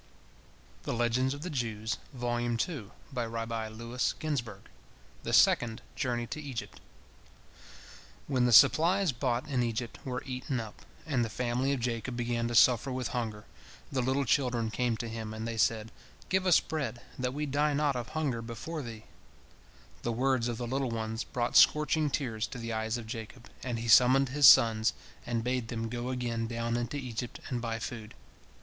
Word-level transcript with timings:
THE 0.81 0.97
SECOND 0.97 1.39
JOURNEY 1.43 2.57
TO 6.25 6.41
EGYPT 6.49 6.79
When 8.25 8.45
the 8.47 8.51
supplies 8.51 9.11
bought 9.11 9.47
in 9.47 9.61
Egypt 9.61 9.99
were 10.03 10.23
eaten 10.25 10.59
up, 10.59 10.81
and 11.05 11.23
the 11.23 11.29
family 11.29 11.71
of 11.73 11.79
Jacob 11.81 12.17
began 12.17 12.47
to 12.47 12.55
suffer 12.55 12.91
with 12.91 13.09
hunger, 13.09 13.45
the 13.91 14.01
little 14.01 14.25
children 14.25 14.71
came 14.71 14.97
to 14.97 15.07
him, 15.07 15.35
and 15.35 15.47
they 15.47 15.55
said, 15.57 15.91
"Give 16.29 16.47
us 16.47 16.59
bread, 16.59 17.03
that 17.19 17.35
we 17.35 17.45
die 17.45 17.75
not 17.75 17.95
of 17.95 18.09
hunger 18.09 18.41
before 18.41 18.81
thee." 18.81 19.03
The 20.01 20.11
words 20.11 20.47
of 20.47 20.57
the 20.57 20.65
little 20.65 20.89
ones 20.89 21.23
brought 21.23 21.55
scorching 21.55 22.09
tears 22.09 22.47
to 22.47 22.57
the 22.57 22.73
eyes 22.73 22.97
of 22.97 23.05
Jacob, 23.05 23.51
and 23.61 23.77
he 23.77 23.87
summoned 23.87 24.29
his 24.29 24.47
sons 24.47 24.93
and 25.27 25.43
bade 25.43 25.67
them 25.67 25.89
go 25.89 26.09
again 26.09 26.47
down 26.47 26.75
into 26.75 26.97
Egypt 26.97 27.39
and 27.51 27.61
buy 27.61 27.77
food. 27.77 28.15